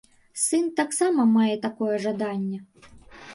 [0.43, 2.59] Сын таксама мае такое жаданне.